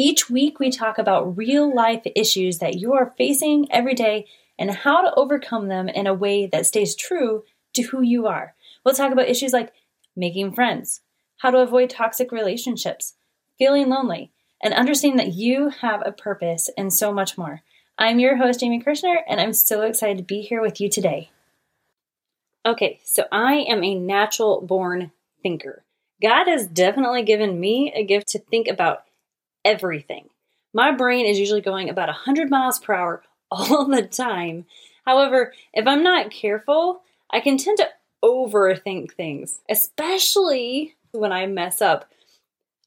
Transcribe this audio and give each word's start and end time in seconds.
Each 0.00 0.30
week, 0.30 0.58
we 0.58 0.70
talk 0.70 0.96
about 0.96 1.36
real 1.36 1.70
life 1.74 2.00
issues 2.16 2.56
that 2.56 2.76
you 2.76 2.94
are 2.94 3.12
facing 3.18 3.70
every 3.70 3.92
day 3.92 4.24
and 4.58 4.70
how 4.70 5.02
to 5.02 5.14
overcome 5.14 5.68
them 5.68 5.90
in 5.90 6.06
a 6.06 6.14
way 6.14 6.46
that 6.46 6.64
stays 6.64 6.96
true 6.96 7.44
to 7.74 7.82
who 7.82 8.00
you 8.00 8.26
are. 8.26 8.54
We'll 8.82 8.94
talk 8.94 9.12
about 9.12 9.28
issues 9.28 9.52
like 9.52 9.74
making 10.16 10.54
friends, 10.54 11.02
how 11.40 11.50
to 11.50 11.58
avoid 11.58 11.90
toxic 11.90 12.32
relationships, 12.32 13.16
feeling 13.58 13.90
lonely, 13.90 14.32
and 14.62 14.72
understanding 14.72 15.18
that 15.18 15.34
you 15.34 15.68
have 15.68 16.00
a 16.06 16.12
purpose 16.12 16.70
and 16.78 16.90
so 16.90 17.12
much 17.12 17.36
more. 17.36 17.60
I'm 17.98 18.18
your 18.18 18.38
host, 18.38 18.62
Amy 18.62 18.82
Kirshner, 18.82 19.18
and 19.28 19.38
I'm 19.38 19.52
so 19.52 19.82
excited 19.82 20.16
to 20.16 20.24
be 20.24 20.40
here 20.40 20.62
with 20.62 20.80
you 20.80 20.88
today. 20.88 21.28
Okay, 22.64 23.00
so 23.04 23.24
I 23.30 23.56
am 23.68 23.84
a 23.84 23.94
natural 23.94 24.62
born 24.62 25.12
thinker. 25.42 25.84
God 26.22 26.46
has 26.46 26.66
definitely 26.66 27.22
given 27.22 27.60
me 27.60 27.92
a 27.94 28.02
gift 28.02 28.28
to 28.28 28.38
think 28.38 28.66
about 28.66 29.04
everything. 29.64 30.28
My 30.72 30.92
brain 30.92 31.26
is 31.26 31.38
usually 31.38 31.60
going 31.60 31.88
about 31.88 32.08
100 32.08 32.50
miles 32.50 32.78
per 32.78 32.94
hour 32.94 33.22
all 33.50 33.86
the 33.86 34.02
time. 34.02 34.66
However, 35.04 35.52
if 35.72 35.86
I'm 35.86 36.02
not 36.02 36.30
careful, 36.30 37.02
I 37.32 37.40
can 37.40 37.58
tend 37.58 37.78
to 37.78 37.88
overthink 38.22 39.12
things, 39.12 39.60
especially 39.68 40.94
when 41.12 41.32
I 41.32 41.46
mess 41.46 41.80
up. 41.82 42.06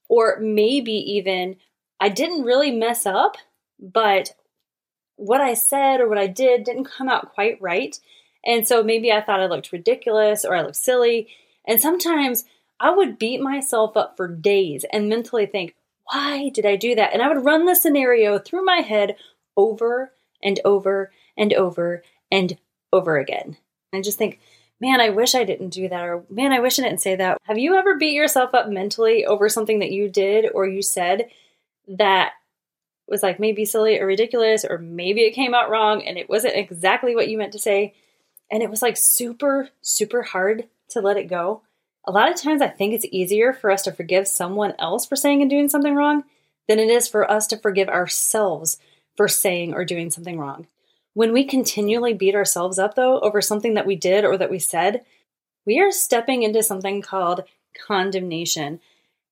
Or 0.09 0.37
maybe 0.39 0.93
even 0.93 1.57
I 1.99 2.09
didn't 2.09 2.43
really 2.43 2.71
mess 2.71 3.05
up, 3.05 3.37
but 3.79 4.35
what 5.15 5.41
I 5.41 5.53
said 5.53 6.01
or 6.01 6.09
what 6.09 6.17
I 6.17 6.27
did 6.27 6.63
didn't 6.63 6.85
come 6.85 7.09
out 7.09 7.33
quite 7.33 7.61
right. 7.61 7.99
And 8.45 8.67
so 8.67 8.83
maybe 8.83 9.11
I 9.11 9.21
thought 9.21 9.39
I 9.39 9.45
looked 9.45 9.71
ridiculous 9.71 10.43
or 10.45 10.55
I 10.55 10.61
looked 10.61 10.75
silly. 10.75 11.29
And 11.65 11.81
sometimes 11.81 12.45
I 12.79 12.91
would 12.91 13.17
beat 13.17 13.41
myself 13.41 13.95
up 13.95 14.17
for 14.17 14.27
days 14.27 14.85
and 14.91 15.07
mentally 15.07 15.45
think, 15.45 15.75
why 16.05 16.49
did 16.49 16.65
I 16.65 16.75
do 16.75 16.95
that? 16.95 17.13
And 17.13 17.21
I 17.21 17.27
would 17.27 17.45
run 17.45 17.65
the 17.65 17.75
scenario 17.75 18.39
through 18.39 18.65
my 18.65 18.77
head 18.77 19.15
over 19.55 20.11
and 20.43 20.59
over 20.65 21.11
and 21.37 21.53
over 21.53 22.03
and 22.31 22.57
over 22.91 23.17
again. 23.17 23.57
And 23.91 23.99
I 23.99 24.01
just 24.01 24.17
think, 24.17 24.39
man, 24.79 24.99
I 24.99 25.09
wish 25.09 25.35
I 25.35 25.43
didn't 25.43 25.69
do 25.69 25.87
that, 25.87 26.03
or 26.03 26.23
man, 26.29 26.51
I 26.51 26.59
wish 26.59 26.77
I 26.77 26.83
didn't 26.83 27.01
say 27.01 27.15
that. 27.15 27.37
Have 27.43 27.57
you 27.57 27.75
ever 27.75 27.97
beat 27.97 28.13
yourself 28.13 28.53
up 28.53 28.67
mentally 28.67 29.25
over 29.25 29.47
something 29.47 29.79
that 29.79 29.91
you 29.91 30.09
did 30.09 30.49
or 30.53 30.67
you 30.67 30.81
said 30.81 31.29
that 31.87 32.33
was 33.07 33.23
like 33.23 33.39
maybe 33.39 33.65
silly 33.65 33.99
or 33.99 34.05
ridiculous, 34.05 34.65
or 34.65 34.77
maybe 34.77 35.21
it 35.21 35.31
came 35.31 35.53
out 35.53 35.69
wrong 35.69 36.05
and 36.05 36.17
it 36.17 36.29
wasn't 36.29 36.55
exactly 36.55 37.15
what 37.15 37.27
you 37.27 37.37
meant 37.37 37.53
to 37.53 37.59
say? 37.59 37.93
And 38.51 38.61
it 38.61 38.69
was 38.69 38.81
like 38.81 38.97
super, 38.97 39.69
super 39.81 40.21
hard 40.21 40.67
to 40.89 41.01
let 41.01 41.17
it 41.17 41.29
go. 41.29 41.61
A 42.05 42.11
lot 42.11 42.29
of 42.29 42.35
times 42.35 42.61
I 42.61 42.67
think 42.67 42.93
it's 42.93 43.05
easier 43.11 43.53
for 43.53 43.71
us 43.71 43.83
to 43.83 43.91
forgive 43.91 44.27
someone 44.27 44.73
else 44.77 45.05
for 45.05 45.15
saying 45.15 45.41
and 45.41 45.49
doing 45.49 45.69
something 45.69 45.95
wrong 45.95 46.23
than 46.67 46.79
it 46.79 46.89
is 46.89 47.07
for 47.07 47.29
us 47.29 47.47
to 47.47 47.57
forgive 47.57 47.87
ourselves 47.87 48.77
for 49.15 49.27
saying 49.27 49.73
or 49.73 49.85
doing 49.85 50.09
something 50.09 50.37
wrong. 50.37 50.67
When 51.13 51.31
we 51.31 51.45
continually 51.45 52.13
beat 52.13 52.35
ourselves 52.35 52.79
up, 52.79 52.95
though, 52.95 53.19
over 53.19 53.41
something 53.41 53.75
that 53.75 53.85
we 53.85 53.95
did 53.95 54.25
or 54.25 54.37
that 54.37 54.49
we 54.49 54.59
said, 54.59 55.05
we 55.65 55.79
are 55.79 55.91
stepping 55.91 56.43
into 56.43 56.63
something 56.63 57.01
called 57.01 57.43
condemnation. 57.87 58.79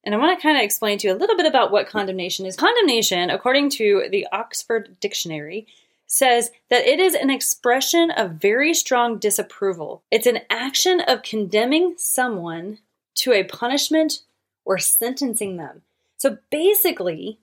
And 0.04 0.16
I 0.16 0.18
want 0.18 0.38
to 0.38 0.42
kind 0.42 0.58
of 0.58 0.64
explain 0.64 0.98
to 1.00 1.08
you 1.08 1.14
a 1.14 1.18
little 1.18 1.36
bit 1.36 1.46
about 1.46 1.72
what 1.72 1.88
condemnation 1.88 2.46
is. 2.46 2.56
Condemnation, 2.56 3.30
according 3.30 3.70
to 3.72 4.08
the 4.10 4.28
Oxford 4.32 4.98
Dictionary, 5.00 5.68
says 6.12 6.52
that 6.70 6.86
it 6.86 7.00
is 7.00 7.16
an 7.16 7.30
expression 7.30 8.12
of 8.12 8.32
very 8.32 8.74
strong 8.74 9.18
disapproval. 9.18 10.04
It's 10.12 10.28
an 10.28 10.40
action 10.50 11.00
of 11.00 11.24
condemning 11.24 11.96
someone 11.98 12.80
to 13.16 13.32
a 13.32 13.46
punishment 13.46 14.20
or 14.66 14.78
sentencing 14.78 15.56
them. 15.56 15.84
So 16.18 16.38
basically, 16.50 17.40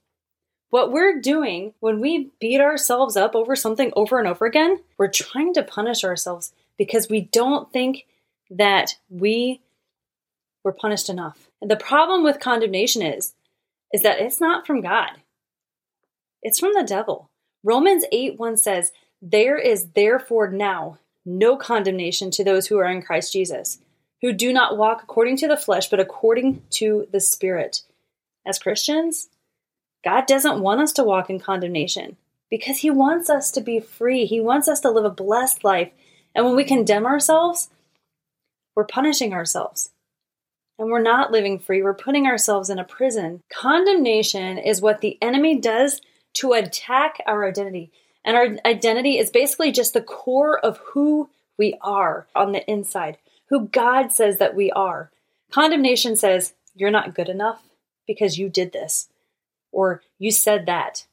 what 0.69 0.93
we're 0.93 1.19
doing 1.19 1.73
when 1.81 1.99
we 1.99 2.31
beat 2.41 2.61
ourselves 2.61 3.17
up 3.17 3.35
over 3.35 3.57
something 3.57 3.91
over 3.97 4.19
and 4.19 4.29
over 4.29 4.45
again, 4.45 4.81
we're 4.99 5.09
trying 5.09 5.55
to 5.55 5.63
punish 5.63 6.05
ourselves 6.05 6.53
because 6.77 7.09
we 7.09 7.23
don't 7.23 7.73
think 7.73 8.07
that 8.51 8.97
we 9.09 9.63
were 10.63 10.73
punished 10.73 11.09
enough. 11.09 11.49
And 11.63 11.71
the 11.71 11.77
problem 11.77 12.23
with 12.23 12.39
condemnation 12.39 13.01
is 13.01 13.33
is 13.95 14.03
that 14.03 14.21
it's 14.21 14.43
not 14.43 14.67
from 14.67 14.83
God. 14.83 15.13
It's 16.43 16.61
from 16.61 16.75
the 16.75 16.85
devil. 16.85 17.31
Romans 17.65 18.05
8 18.13 18.39
1 18.39 18.57
says, 18.57 18.93
There 19.21 19.59
is 19.59 19.89
therefore 19.95 20.51
now 20.51 20.99
no 21.25 21.57
condemnation 21.57 22.31
to 22.33 22.45
those 22.45 22.67
who 22.67 22.79
are 22.79 22.87
in 22.87 23.03
Christ 23.03 23.33
Jesus, 23.33 23.79
who 24.23 24.33
do 24.33 24.53
not 24.53 24.79
walk 24.79 25.03
according 25.03 25.37
to 25.39 25.49
the 25.49 25.57
flesh, 25.57 25.91
but 25.91 26.01
according 26.01 26.63
to 26.71 27.07
the 27.13 27.21
Spirit. 27.21 27.83
As 28.47 28.59
Christians, 28.59 29.29
God 30.05 30.27
doesn't 30.27 30.61
want 30.61 30.81
us 30.81 30.93
to 30.93 31.05
walk 31.05 31.29
in 31.29 31.41
condemnation 31.41 32.17
because 32.51 32.79
He 32.79 32.91
wants 32.91 33.29
us 33.29 33.51
to 33.53 33.61
be 33.61 33.81
free. 33.81 34.25
He 34.25 34.41
wants 34.41 34.69
us 34.69 34.81
to 34.81 34.91
live 34.91 35.05
a 35.05 35.11
blessed 35.11 35.65
life. 35.65 35.91
And 36.35 36.47
when 36.47 36.57
we 36.57 36.65
condemn 36.65 37.07
ourselves, 37.07 37.69
we're 38.75 38.85
punishing 38.85 39.35
ourselves. 39.35 39.91
And 40.79 40.89
we're 40.89 41.03
not 41.03 41.33
living 41.33 41.59
free. 41.59 41.83
We're 41.83 41.93
putting 41.93 42.27
ourselves 42.27 42.71
in 42.71 42.79
a 42.79 42.85
prison. 42.85 43.43
Condemnation 43.53 44.59
is 44.59 44.81
what 44.81 45.01
the 45.01 45.19
enemy 45.21 45.59
does 45.59 46.01
to 46.39 46.53
attack 46.53 47.23
our 47.27 47.47
identity. 47.47 47.93
And 48.25 48.37
our 48.37 48.49
identity 48.65 49.19
is 49.19 49.31
basically 49.31 49.73
just 49.73 49.95
the 49.95 50.01
core 50.01 50.59
of 50.59 50.79
who 50.93 51.31
we 51.57 51.77
are 51.81 52.27
on 52.35 52.53
the 52.53 52.69
inside, 52.71 53.19
who 53.49 53.69
God 53.69 54.13
says 54.13 54.39
that 54.39 54.55
we 54.55 54.71
are. 54.73 55.11
Condemnation 55.51 56.17
says, 56.17 56.55
You're 56.75 56.91
not 56.91 57.15
good 57.15 57.29
enough 57.29 57.63
because 58.07 58.39
you 58.39 58.49
did 58.49 58.73
this 58.73 59.09
or 59.73 60.03
you 60.19 60.31
said 60.31 60.67
that. 60.67 61.07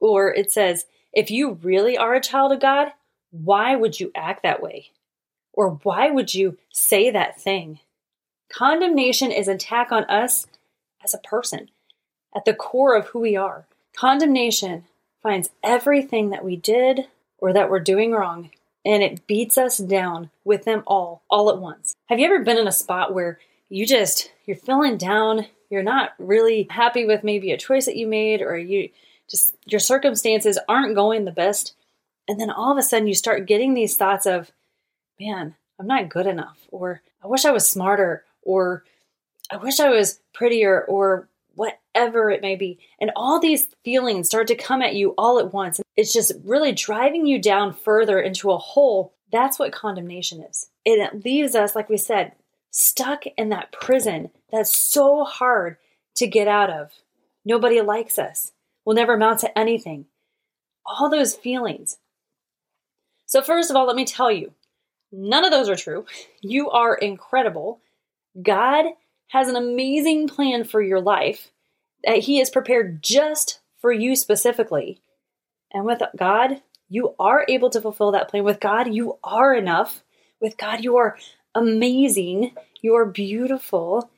Or 0.00 0.32
it 0.32 0.50
says, 0.50 0.86
if 1.12 1.30
you 1.30 1.58
really 1.62 1.96
are 1.96 2.14
a 2.14 2.20
child 2.20 2.52
of 2.52 2.60
God, 2.60 2.88
why 3.30 3.76
would 3.76 4.00
you 4.00 4.10
act 4.14 4.42
that 4.42 4.62
way? 4.62 4.90
Or 5.52 5.80
why 5.82 6.10
would 6.10 6.34
you 6.34 6.58
say 6.70 7.10
that 7.10 7.40
thing? 7.40 7.80
Condemnation 8.50 9.30
is 9.30 9.48
attack 9.48 9.92
on 9.92 10.04
us 10.04 10.46
as 11.04 11.14
a 11.14 11.18
person, 11.18 11.70
at 12.34 12.44
the 12.44 12.54
core 12.54 12.96
of 12.96 13.08
who 13.08 13.20
we 13.20 13.36
are. 13.36 13.66
Condemnation 13.96 14.84
finds 15.22 15.50
everything 15.62 16.30
that 16.30 16.44
we 16.44 16.56
did 16.56 17.06
or 17.38 17.52
that 17.52 17.70
we're 17.70 17.80
doing 17.80 18.12
wrong, 18.12 18.50
and 18.84 19.02
it 19.02 19.26
beats 19.26 19.58
us 19.58 19.78
down 19.78 20.30
with 20.44 20.64
them 20.64 20.82
all, 20.86 21.22
all 21.30 21.50
at 21.50 21.58
once. 21.58 21.94
Have 22.06 22.18
you 22.18 22.26
ever 22.26 22.44
been 22.44 22.58
in 22.58 22.68
a 22.68 22.72
spot 22.72 23.14
where 23.14 23.38
you 23.68 23.86
just, 23.86 24.32
you're 24.44 24.56
feeling 24.56 24.96
down, 24.96 25.46
you're 25.72 25.82
not 25.82 26.12
really 26.18 26.66
happy 26.70 27.06
with 27.06 27.24
maybe 27.24 27.50
a 27.50 27.56
choice 27.56 27.86
that 27.86 27.96
you 27.96 28.06
made 28.06 28.42
or 28.42 28.58
you 28.58 28.90
just 29.30 29.54
your 29.64 29.80
circumstances 29.80 30.58
aren't 30.68 30.94
going 30.94 31.24
the 31.24 31.32
best 31.32 31.74
and 32.28 32.38
then 32.38 32.50
all 32.50 32.70
of 32.70 32.76
a 32.76 32.82
sudden 32.82 33.08
you 33.08 33.14
start 33.14 33.46
getting 33.46 33.72
these 33.72 33.96
thoughts 33.96 34.26
of 34.26 34.52
man 35.18 35.54
i'm 35.80 35.86
not 35.86 36.10
good 36.10 36.26
enough 36.26 36.58
or 36.70 37.00
i 37.24 37.26
wish 37.26 37.46
i 37.46 37.50
was 37.50 37.68
smarter 37.68 38.22
or 38.42 38.84
i 39.50 39.56
wish 39.56 39.80
i 39.80 39.88
was 39.88 40.20
prettier 40.34 40.84
or 40.84 41.26
whatever 41.94 42.30
it 42.30 42.42
may 42.42 42.56
be 42.56 42.78
and 43.00 43.10
all 43.16 43.38
these 43.38 43.68
feelings 43.84 44.26
start 44.26 44.46
to 44.46 44.54
come 44.54 44.82
at 44.82 44.94
you 44.94 45.10
all 45.18 45.38
at 45.38 45.52
once 45.52 45.80
it's 45.96 46.12
just 46.12 46.32
really 46.44 46.72
driving 46.72 47.26
you 47.26 47.40
down 47.40 47.72
further 47.72 48.20
into 48.20 48.50
a 48.50 48.58
hole 48.58 49.12
that's 49.30 49.58
what 49.58 49.72
condemnation 49.72 50.42
is 50.42 50.68
And 50.86 51.02
it 51.02 51.24
leaves 51.24 51.54
us 51.54 51.74
like 51.74 51.88
we 51.88 51.96
said 51.96 52.32
stuck 52.72 53.24
in 53.36 53.50
that 53.50 53.70
prison 53.70 54.30
that's 54.50 54.76
so 54.76 55.24
hard 55.24 55.76
to 56.16 56.26
get 56.26 56.48
out 56.48 56.70
of. 56.70 56.90
Nobody 57.44 57.80
likes 57.80 58.18
us. 58.18 58.52
We'll 58.84 58.96
never 58.96 59.14
amount 59.14 59.40
to 59.40 59.58
anything. 59.58 60.06
All 60.84 61.08
those 61.08 61.36
feelings. 61.36 61.98
So, 63.26 63.40
first 63.40 63.70
of 63.70 63.76
all, 63.76 63.86
let 63.86 63.96
me 63.96 64.04
tell 64.04 64.32
you 64.32 64.52
none 65.12 65.44
of 65.44 65.52
those 65.52 65.68
are 65.68 65.76
true. 65.76 66.06
You 66.40 66.70
are 66.70 66.94
incredible. 66.94 67.80
God 68.40 68.86
has 69.28 69.48
an 69.48 69.56
amazing 69.56 70.28
plan 70.28 70.64
for 70.64 70.82
your 70.82 71.00
life 71.00 71.51
that 72.04 72.18
He 72.18 72.38
has 72.38 72.50
prepared 72.50 73.02
just 73.02 73.60
for 73.80 73.92
you 73.92 74.16
specifically. 74.16 75.00
And 75.72 75.84
with 75.84 76.02
God, 76.16 76.62
you 76.88 77.14
are 77.18 77.44
able 77.48 77.70
to 77.70 77.80
fulfill 77.80 78.12
that 78.12 78.28
plan. 78.28 78.44
With 78.44 78.60
God, 78.60 78.92
you 78.92 79.18
are 79.24 79.54
enough. 79.54 80.02
With 80.40 80.56
God, 80.56 80.84
you 80.84 80.96
are 80.96 81.16
amazing. 81.54 82.54
You 82.80 82.94
are 82.94 83.06
beautiful. 83.06 84.10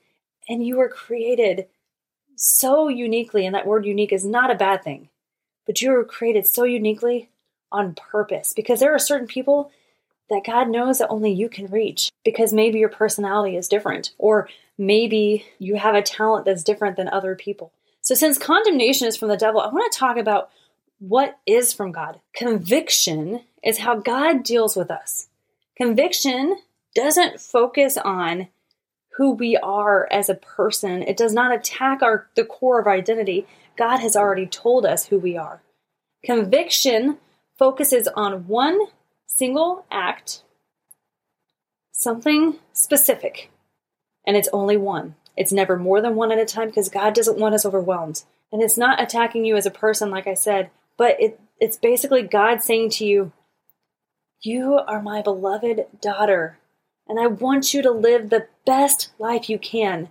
And 0.49 0.67
you 0.67 0.81
are 0.81 0.89
created 0.89 1.67
so 2.37 2.89
uniquely. 2.89 3.47
And 3.47 3.55
that 3.55 3.67
word 3.67 3.87
unique 3.87 4.13
is 4.13 4.25
not 4.25 4.51
a 4.51 4.57
bad 4.57 4.83
thing, 4.83 5.09
but 5.67 5.81
you 5.81 5.91
were 5.91 6.05
created 6.05 6.47
so 6.47 6.65
uniquely 6.65 7.31
on 7.71 7.95
purpose 7.95 8.53
because 8.55 8.81
there 8.81 8.95
are 8.95 8.99
certain 8.99 9.27
people 9.27 9.71
that 10.31 10.45
God 10.47 10.69
knows 10.69 10.99
that 10.99 11.09
only 11.09 11.33
you 11.33 11.49
can 11.49 11.67
reach 11.67 12.11
because 12.25 12.53
maybe 12.53 12.79
your 12.79 12.89
personality 12.89 13.57
is 13.57 13.69
different 13.69 14.13
or 14.19 14.49
maybe 14.79 15.47
you 15.59 15.77
have 15.77 15.95
a 15.95 16.03
talent 16.03 16.45
that's 16.45 16.63
different 16.63 16.97
than 16.97 17.09
other 17.09 17.35
people. 17.35 17.73
So, 18.01 18.15
since 18.15 18.37
condemnation 18.39 19.09
is 19.09 19.17
from 19.17 19.29
the 19.29 19.37
devil, 19.37 19.61
I 19.61 19.69
want 19.69 19.91
to 19.91 19.99
talk 19.99 20.17
about 20.17 20.51
what 20.99 21.39
is 21.47 21.73
from 21.73 21.93
God. 21.93 22.21
Conviction 22.35 23.41
is 23.63 23.79
how 23.79 23.97
God 23.97 24.43
deals 24.43 24.77
with 24.77 24.91
us. 24.91 25.29
Conviction 25.77 26.57
doesn't 26.95 27.41
focus 27.41 27.97
on 27.97 28.49
who 29.17 29.33
we 29.33 29.57
are 29.57 30.09
as 30.11 30.29
a 30.29 30.35
person. 30.35 31.03
It 31.03 31.17
does 31.17 31.33
not 31.33 31.55
attack 31.55 32.03
our 32.03 32.29
the 32.35 32.45
core 32.45 32.81
of 32.81 32.87
our 32.87 32.95
identity. 32.95 33.47
God 33.77 33.99
has 33.99 34.17
already 34.17 34.47
told 34.47 34.87
us 34.87 35.07
who 35.07 35.19
we 35.19 35.37
are. 35.37 35.63
Conviction 36.25 37.19
focuses 37.59 38.09
on 38.09 38.47
one 38.47 38.79
single 39.35 39.85
act, 39.91 40.43
something 41.93 42.59
specific, 42.73 43.51
and 44.27 44.37
it's 44.37 44.49
only 44.53 44.77
one. 44.77 45.17
It's 45.37 45.53
never 45.53 45.77
more 45.77 46.01
than 46.01 46.15
one 46.15 46.31
at 46.31 46.39
a 46.39 46.45
time 46.45 46.69
because 46.69 46.89
God 46.89 47.15
doesn't 47.15 47.39
want 47.39 47.55
us 47.55 47.67
overwhelmed. 47.67 48.23
And 48.53 48.63
it's 48.63 48.79
not 48.79 49.03
attacking 49.03 49.45
you 49.45 49.57
as 49.57 49.67
a 49.67 49.71
person, 49.71 50.11
like 50.11 50.29
I 50.29 50.35
said, 50.35 50.71
but 50.97 51.21
it, 51.21 51.41
it's 51.59 51.77
basically 51.77 52.23
God 52.23 52.63
saying 52.63 52.91
to 52.91 53.05
you, 53.05 53.33
You 54.41 54.75
are 54.75 55.03
my 55.03 55.23
beloved 55.23 55.87
daughter, 56.01 56.59
and 57.09 57.19
I 57.19 57.27
want 57.27 57.75
you 57.75 57.83
to 57.83 57.91
live 57.91 58.31
the 58.31 58.47
best 58.65 59.11
life 59.19 59.51
you 59.51 59.59
can. 59.59 60.11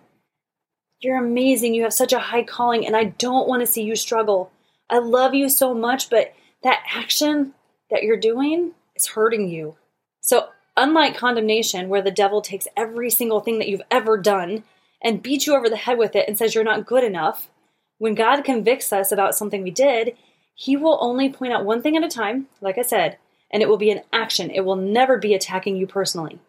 You're 1.00 1.18
amazing. 1.18 1.74
You 1.74 1.84
have 1.84 1.94
such 1.94 2.12
a 2.12 2.20
high 2.20 2.44
calling, 2.44 2.86
and 2.86 2.96
I 2.96 3.06
don't 3.06 3.48
want 3.48 3.62
to 3.62 3.68
see 3.68 3.84
you 3.84 3.96
struggle. 3.96 4.52
I 4.90 5.00
love 5.00 5.34
you 5.34 5.48
so 5.48 5.74
much, 5.74 6.10
but 6.10 6.34
that 6.64 6.84
action 6.94 7.54
that 7.90 8.04
you're 8.04 8.18
doing 8.18 8.74
is 8.96 9.08
hurting 9.08 9.50
you. 9.50 9.76
So, 10.22 10.50
unlike 10.76 11.18
condemnation, 11.18 11.90
where 11.90 12.02
the 12.02 12.12
devil 12.12 12.42
takes 12.42 12.68
every 12.76 13.10
single 13.10 13.42
thing 13.42 13.60
that 13.60 13.68
you've 13.68 13.82
ever 13.92 14.18
done 14.18 14.64
and 15.02 15.22
beats 15.22 15.46
you 15.46 15.56
over 15.56 15.70
the 15.70 15.76
head 15.76 15.98
with 15.98 16.16
it 16.16 16.28
and 16.28 16.38
says 16.38 16.56
you're 16.56 16.64
not 16.64 16.86
good 16.86 17.04
enough, 17.04 17.50
when 17.98 18.16
God 18.16 18.44
convicts 18.44 18.92
us 18.92 19.12
about 19.12 19.36
something 19.36 19.64
we 19.64 19.72
did, 19.72 20.18
he 20.56 20.78
will 20.78 20.98
only 21.02 21.30
point 21.30 21.54
out 21.54 21.66
one 21.66 21.82
thing 21.82 21.98
at 21.98 22.04
a 22.04 22.10
time, 22.10 22.48
like 22.62 22.78
I 22.78 22.84
said, 22.84 23.18
and 23.52 23.62
it 23.62 23.70
will 23.70 23.78
be 23.78 23.92
an 23.92 24.02
action. 24.12 24.50
It 24.50 24.62
will 24.62 24.76
never 24.76 25.18
be 25.18 25.34
attacking 25.34 25.76
you 25.78 25.88
personally. 25.88 26.40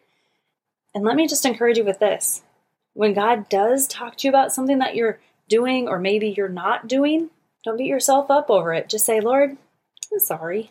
And 0.94 1.04
let 1.04 1.16
me 1.16 1.26
just 1.26 1.44
encourage 1.44 1.78
you 1.78 1.84
with 1.84 1.98
this 1.98 2.42
when 2.94 3.12
God 3.12 3.48
does 3.48 3.86
talk 3.86 4.16
to 4.16 4.26
you 4.26 4.30
about 4.30 4.52
something 4.52 4.78
that 4.78 4.94
you're 4.94 5.20
doing 5.48 5.88
or 5.88 5.98
maybe 5.98 6.30
you're 6.30 6.48
not 6.48 6.88
doing, 6.88 7.28
don't 7.64 7.76
beat 7.76 7.86
yourself 7.86 8.30
up 8.30 8.48
over 8.48 8.72
it. 8.72 8.88
Just 8.88 9.04
say, 9.04 9.20
Lord, 9.20 9.56
I'm 10.12 10.20
sorry. 10.20 10.70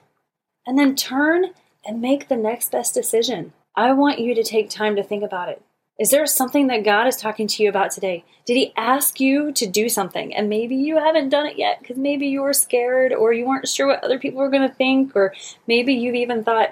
And 0.66 0.80
then 0.80 0.96
turn 0.96 1.52
and 1.86 2.02
make 2.02 2.28
the 2.28 2.36
next 2.36 2.72
best 2.72 2.94
decision. 2.94 3.54
I 3.76 3.92
want 3.94 4.20
you 4.20 4.36
to 4.36 4.44
take 4.44 4.70
time 4.70 4.96
to 4.96 5.04
think 5.04 5.24
about 5.24 5.50
it. 5.50 5.62
Is 6.00 6.10
there 6.10 6.26
something 6.26 6.68
that 6.68 6.84
God 6.84 7.08
is 7.08 7.18
talking 7.18 7.48
to 7.48 7.64
you 7.64 7.70
about 7.70 7.92
today? 7.92 8.24
Did 8.46 8.56
He 8.56 8.74
ask 8.76 9.20
you 9.20 9.52
to 9.54 9.68
do 9.68 9.90
something 9.90 10.34
and 10.34 10.50
maybe 10.50 10.76
you 10.76 10.98
haven't 10.98 11.30
done 11.30 11.46
it 11.46 11.58
yet 11.58 11.80
because 11.80 11.98
maybe 11.98 12.28
you 12.28 12.42
were 12.42 12.54
scared 12.54 13.14
or 13.14 13.32
you 13.32 13.46
weren't 13.48 13.68
sure 13.68 13.88
what 13.88 14.04
other 14.04 14.20
people 14.20 14.40
were 14.40 14.50
going 14.50 14.68
to 14.68 14.76
think, 14.76 15.16
or 15.16 15.34
maybe 15.68 15.94
you've 15.94 16.16
even 16.16 16.44
thought, 16.44 16.70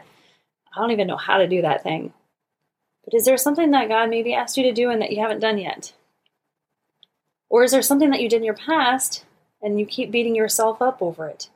I 0.75 0.79
don't 0.79 0.91
even 0.91 1.07
know 1.07 1.17
how 1.17 1.37
to 1.37 1.47
do 1.47 1.61
that 1.61 1.83
thing. 1.83 2.13
But 3.05 3.13
is 3.13 3.25
there 3.25 3.37
something 3.37 3.71
that 3.71 3.89
God 3.89 4.09
maybe 4.09 4.33
asked 4.33 4.57
you 4.57 4.63
to 4.63 4.73
do 4.73 4.89
and 4.89 5.01
that 5.01 5.11
you 5.11 5.21
haven't 5.21 5.39
done 5.39 5.57
yet? 5.57 5.93
Or 7.49 7.63
is 7.63 7.71
there 7.71 7.81
something 7.81 8.09
that 8.11 8.21
you 8.21 8.29
did 8.29 8.37
in 8.37 8.43
your 8.43 8.53
past 8.53 9.25
and 9.61 9.79
you 9.79 9.85
keep 9.85 10.09
beating 10.09 10.35
yourself 10.35 10.81
up 10.81 11.01
over 11.01 11.27
it? 11.27 11.49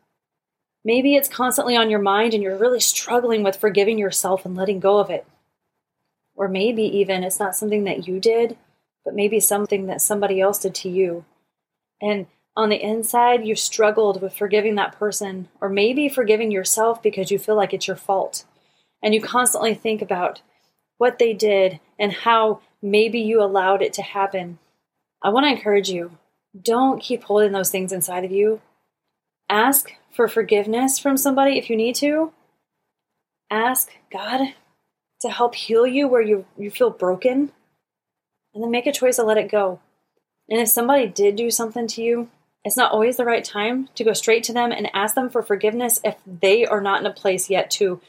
Maybe 0.86 1.16
it's 1.16 1.28
constantly 1.28 1.76
on 1.76 1.90
your 1.90 2.00
mind 2.00 2.36
and 2.36 2.44
you're 2.44 2.56
really 2.56 2.80
struggling 2.80 3.42
with 3.42 3.58
forgiving 3.58 3.98
yourself 3.98 4.46
and 4.46 4.56
letting 4.56 4.80
go 4.80 5.00
of 5.00 5.10
it. 5.10 5.26
Or 6.36 6.48
maybe 6.48 6.84
even 6.84 7.24
it's 7.24 7.40
not 7.40 7.56
something 7.56 7.86
that 7.86 8.08
you 8.08 8.20
did, 8.20 8.56
but 9.04 9.16
maybe 9.16 9.40
something 9.40 9.88
that 9.88 10.00
somebody 10.00 10.40
else 10.40 10.60
did 10.60 10.76
to 10.76 10.90
you. 10.90 11.26
And 12.00 12.28
on 12.56 12.70
the 12.70 12.82
inside, 12.82 13.48
you 13.48 13.56
struggled 13.56 14.22
with 14.22 14.38
forgiving 14.38 14.76
that 14.76 14.98
person, 14.98 15.50
or 15.60 15.70
maybe 15.70 16.08
forgiving 16.08 16.52
yourself 16.52 17.02
because 17.02 17.32
you 17.32 17.40
feel 17.40 17.56
like 17.56 17.74
it's 17.74 17.88
your 17.88 17.98
fault. 17.98 18.46
And 19.02 19.14
you 19.14 19.22
constantly 19.22 19.74
think 19.74 20.02
about 20.02 20.42
what 20.98 21.20
they 21.20 21.34
did 21.34 21.80
and 22.00 22.14
how 22.14 22.62
maybe 22.82 23.20
you 23.20 23.42
allowed 23.42 23.82
it 23.82 23.92
to 23.94 24.02
happen. 24.02 24.60
I 25.22 25.30
want 25.30 25.46
to 25.46 25.52
encourage 25.52 25.90
you 25.90 26.12
don't 26.62 27.02
keep 27.02 27.24
holding 27.24 27.52
those 27.52 27.72
things 27.72 27.92
inside 27.92 28.24
of 28.24 28.32
you. 28.32 28.62
Ask 29.50 29.92
for 30.16 30.28
forgiveness 30.28 30.98
from 30.98 31.18
somebody 31.18 31.58
if 31.58 31.70
you 31.70 31.76
need 31.76 31.96
to. 31.96 32.32
Ask 33.52 33.92
God 34.12 34.54
to 35.22 35.30
help 35.30 35.56
heal 35.56 35.86
you 35.86 36.08
where 36.08 36.22
you, 36.22 36.46
you 36.58 36.72
feel 36.72 36.90
broken. 36.90 37.52
And 38.54 38.64
then 38.64 38.72
make 38.72 38.88
a 38.88 38.94
choice 38.94 39.18
to 39.18 39.24
let 39.24 39.38
it 39.38 39.52
go. 39.52 39.80
And 40.50 40.62
if 40.62 40.70
somebody 40.70 41.08
did 41.08 41.36
do 41.36 41.52
something 41.52 41.88
to 41.88 42.02
you, 42.02 42.30
it's 42.64 42.78
not 42.78 42.92
always 42.92 43.18
the 43.18 43.26
right 43.26 43.44
time 43.44 43.90
to 43.96 44.04
go 44.04 44.14
straight 44.14 44.44
to 44.46 44.54
them 44.54 44.72
and 44.72 44.90
ask 44.94 45.14
them 45.14 45.30
for 45.30 45.44
forgiveness 45.44 46.00
if 46.04 46.16
they 46.26 46.66
are 46.66 46.82
not 46.82 47.00
in 47.02 47.06
a 47.06 47.14
place 47.14 47.50
yet 47.50 47.70
to 47.72 48.00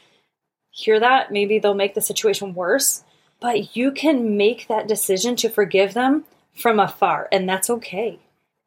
hear 0.71 0.99
that. 0.99 1.31
Maybe 1.31 1.59
they'll 1.59 1.73
make 1.73 1.93
the 1.93 2.01
situation 2.01 2.53
worse. 2.53 3.03
But 3.39 3.75
you 3.75 3.91
can 3.91 4.37
make 4.37 4.67
that 4.67 4.87
decision 4.87 5.35
to 5.37 5.49
forgive 5.49 5.93
them 5.93 6.23
from 6.55 6.79
afar, 6.79 7.27
and 7.31 7.47
that's 7.47 7.69
okay. 7.69 8.19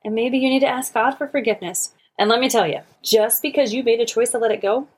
And 0.05 0.15
maybe 0.15 0.39
you 0.39 0.49
need 0.49 0.61
to 0.61 0.69
ask 0.69 0.95
God 0.95 1.13
for 1.13 1.27
forgiveness. 1.27 1.93
And 2.21 2.29
let 2.29 2.39
me 2.39 2.51
tell 2.51 2.67
you, 2.67 2.81
just 3.03 3.41
because 3.41 3.73
you 3.73 3.83
made 3.83 3.99
a 3.99 4.05
choice 4.05 4.29
to 4.33 4.39
let 4.39 4.51
it 4.51 4.61
go, 4.61 4.89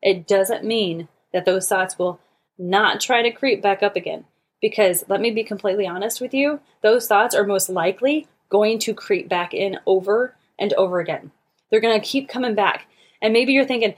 it 0.00 0.26
doesn't 0.26 0.64
mean 0.64 1.06
that 1.34 1.44
those 1.44 1.68
thoughts 1.68 1.98
will 1.98 2.18
not 2.56 2.98
try 2.98 3.20
to 3.20 3.30
creep 3.30 3.60
back 3.60 3.82
up 3.82 3.94
again. 3.94 4.24
Because 4.62 5.04
let 5.06 5.20
me 5.20 5.30
be 5.30 5.44
completely 5.44 5.86
honest 5.86 6.18
with 6.18 6.32
you, 6.32 6.60
those 6.80 7.06
thoughts 7.06 7.34
are 7.34 7.44
most 7.44 7.68
likely 7.68 8.26
going 8.48 8.78
to 8.78 8.94
creep 8.94 9.28
back 9.28 9.52
in 9.52 9.80
over 9.84 10.34
and 10.58 10.72
over 10.72 10.98
again. 10.98 11.30
They're 11.70 11.80
going 11.80 12.00
to 12.00 12.06
keep 12.06 12.30
coming 12.30 12.54
back. 12.54 12.86
And 13.20 13.34
maybe 13.34 13.52
you're 13.52 13.66
thinking, 13.66 13.94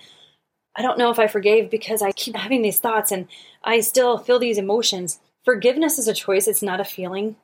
I 0.77 0.83
don't 0.83 0.99
know 0.99 1.11
if 1.13 1.21
I 1.21 1.29
forgave 1.29 1.71
because 1.71 2.03
I 2.03 2.11
keep 2.11 2.35
having 2.35 2.63
these 2.63 2.81
thoughts 2.81 3.13
and 3.13 3.29
I 3.63 3.79
still 3.81 4.19
feel 4.19 4.41
these 4.41 4.59
emotions. 4.59 5.21
Forgiveness 5.45 5.97
is 6.01 6.09
a 6.09 6.13
choice, 6.13 6.49
it's 6.49 6.63
not 6.63 6.81
a 6.81 6.85
feeling. 6.85 7.37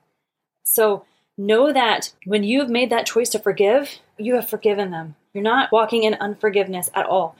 So 0.64 1.04
know 1.46 1.72
that 1.72 2.12
when 2.24 2.44
you 2.44 2.60
have 2.60 2.70
made 2.70 2.90
that 2.90 3.06
choice 3.06 3.30
to 3.30 3.38
forgive, 3.38 3.98
you 4.18 4.34
have 4.34 4.48
forgiven 4.48 4.90
them. 4.90 5.16
You're 5.32 5.42
not 5.42 5.72
walking 5.72 6.02
in 6.02 6.14
unforgiveness 6.14 6.90
at 6.94 7.06
all. 7.06 7.36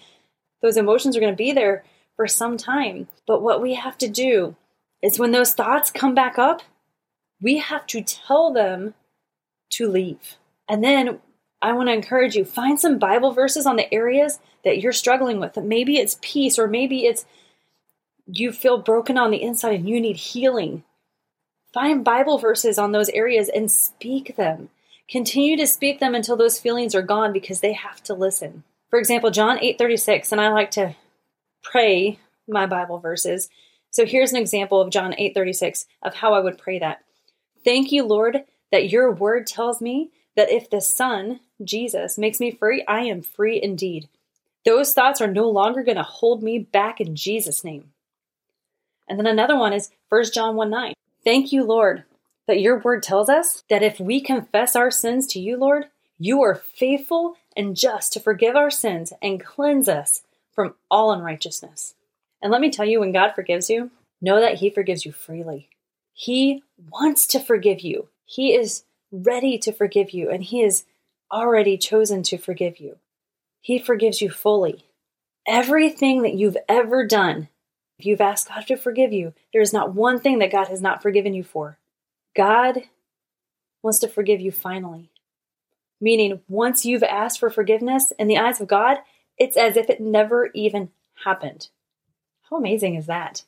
Those 0.63 0.77
emotions 0.77 1.17
are 1.17 1.21
going 1.21 1.33
to 1.33 1.37
be 1.37 1.53
there 1.53 1.85
for 2.17 2.27
some 2.27 2.57
time. 2.57 3.09
But 3.27 3.43
what 3.43 3.63
we 3.63 3.75
have 3.75 3.99
to 3.99 4.09
do 4.09 4.57
is 5.03 5.19
when 5.19 5.33
those 5.33 5.55
thoughts 5.55 5.91
come 5.91 6.15
back 6.15 6.39
up, 6.39 6.63
we 7.41 7.59
have 7.59 7.87
to 7.89 8.03
tell 8.03 8.53
them 8.53 8.95
to 9.71 9.89
leave. 9.89 10.37
And 10.69 10.85
then 10.85 11.19
I 11.63 11.73
want 11.73 11.89
to 11.89 11.95
encourage 11.95 12.35
you 12.35 12.45
find 12.45 12.79
some 12.79 12.99
Bible 12.99 13.33
verses 13.33 13.67
on 13.67 13.77
the 13.77 13.93
areas 13.93 14.39
that 14.65 14.81
you're 14.81 14.93
struggling 14.93 15.41
with. 15.41 15.57
Maybe 15.57 15.99
it's 15.99 16.19
peace, 16.21 16.59
or 16.59 16.67
maybe 16.67 17.07
it's 17.07 17.25
you 18.27 18.53
feel 18.53 18.79
broken 18.79 19.19
on 19.19 19.31
the 19.31 19.43
inside 19.43 19.75
and 19.75 19.89
you 19.89 20.01
need 20.01 20.17
healing. 20.17 20.85
Find 21.73 22.05
Bible 22.05 22.39
verses 22.39 22.79
on 22.79 22.93
those 22.93 23.09
areas 23.11 23.49
and 23.49 23.71
speak 23.71 24.37
them. 24.37 24.71
Continue 25.09 25.57
to 25.57 25.67
speak 25.67 26.01
them 26.01 26.15
until 26.15 26.37
those 26.37 26.59
feelings 26.59 26.95
are 26.95 27.03
gone 27.03 27.33
because 27.33 27.61
they 27.61 27.73
have 27.73 28.03
to 28.05 28.15
listen. 28.15 28.65
For 28.89 28.99
example, 28.99 29.31
John 29.31 29.59
8:36, 29.59 30.33
and 30.33 30.41
I 30.41 30.49
like 30.49 30.73
to 30.73 30.97
pray 31.63 32.19
my 32.49 32.67
Bible 32.67 32.99
verses. 32.99 33.49
So 33.91 34.05
here's 34.05 34.33
an 34.33 34.39
example 34.39 34.81
of 34.81 34.91
John 34.91 35.15
8:36 35.17 35.87
of 36.03 36.15
how 36.15 36.35
I 36.35 36.41
would 36.41 36.59
pray 36.59 36.79
that. 36.81 37.03
Thank 37.65 37.93
you, 37.93 38.05
Lord, 38.05 38.45
that 38.73 38.91
your 38.91 39.13
word 39.13 39.47
tells 39.47 39.81
me 39.81 40.11
that 40.37 40.51
if 40.51 40.71
the 40.71 40.81
Son, 40.81 41.41
Jesus, 41.63 42.19
makes 42.19 42.41
me 42.41 42.51
free, 42.51 42.85
I 42.89 43.03
am 43.03 43.23
free 43.23 43.61
indeed. 43.63 44.09
Those 44.65 44.93
thoughts 44.93 45.21
are 45.21 45.27
no 45.27 45.49
longer 45.49 45.83
going 45.83 45.97
to 45.97 46.03
hold 46.03 46.43
me 46.43 46.59
back 46.59 47.01
in 47.01 47.17
Jesus' 47.17 47.65
name. 47.65 47.93
And 49.09 49.19
then 49.19 49.27
another 49.27 49.57
one 49.57 49.73
is 49.73 49.91
1 50.09 50.33
John 50.33 50.57
1 50.57 50.71
9. 50.71 50.95
Thank 51.25 51.53
you, 51.53 51.65
Lord, 51.65 52.05
that 52.47 52.61
your 52.61 52.79
word 52.79 53.03
tells 53.03 53.29
us 53.29 53.63
that 53.69 53.83
if 53.83 54.01
we 54.01 54.21
confess 54.21 54.75
our 54.75 54.91
sins 54.91 55.27
to 55.29 55.41
you, 55.41 55.57
Lord, 55.57 55.87
you 56.19 56.43
are 56.43 56.55
faithful 56.55 57.37
and 57.57 57.77
just 57.77 58.13
to 58.13 58.21
forgive 58.21 58.57
our 58.57 58.71
sins 58.71 59.13
and 59.23 59.43
cleanse 59.43 59.89
us 59.89 60.23
from 60.53 60.75
all 60.91 61.13
unrighteousness. 61.13 61.95
And 62.43 62.51
let 62.51 62.61
me 62.61 62.71
tell 62.71 62.87
you, 62.87 63.01
when 63.01 63.13
God 63.13 63.33
forgives 63.35 63.69
you, 63.69 63.91
know 64.21 64.41
that 64.41 64.57
He 64.57 64.71
forgives 64.71 65.05
you 65.05 65.13
freely. 65.13 65.69
He 66.13 66.63
wants 66.91 67.27
to 67.29 67.41
forgive 67.41 67.81
you. 67.81 68.09
He 68.25 68.55
is 68.55 68.85
ready 69.13 69.59
to 69.59 69.73
forgive 69.73 70.11
you, 70.11 70.31
and 70.31 70.43
He 70.43 70.63
has 70.63 70.85
already 71.33 71.77
chosen 71.77 72.23
to 72.25 72.39
forgive 72.39 72.79
you. 72.79 72.99
He 73.61 73.79
forgives 73.79 74.21
you 74.21 74.31
fully. 74.31 74.87
Everything 75.47 76.23
that 76.23 76.35
you've 76.35 76.57
ever 76.69 77.07
done, 77.07 77.49
if 78.01 78.07
you've 78.07 78.23
asked 78.23 78.49
God 78.49 78.67
to 78.69 78.79
forgive 78.79 79.13
you, 79.13 79.35
there 79.53 79.61
is 79.61 79.75
not 79.75 79.95
one 79.95 80.19
thing 80.19 80.39
that 80.39 80.51
God 80.51 80.69
has 80.69 80.81
not 80.81 81.03
forgiven 81.03 81.35
you 81.35 81.45
for. 81.45 81.79
God 82.35 82.85
wants 83.83 83.99
to 83.99 84.09
forgive 84.09 84.41
you 84.41 84.51
finally. 84.51 85.11
Meaning, 86.01 86.41
once 86.49 86.87
you've 86.87 87.03
asked 87.03 87.39
for 87.39 87.51
forgiveness 87.51 88.11
in 88.19 88.27
the 88.27 88.39
eyes 88.39 88.59
of 88.59 88.69
God, 88.69 88.97
it's 89.37 89.55
as 89.55 89.77
if 89.77 89.91
it 89.91 90.01
never 90.01 90.49
even 90.55 90.89
happened. 91.25 91.69
How 92.49 92.57
amazing 92.57 92.95
is 92.95 93.05
that? 93.05 93.45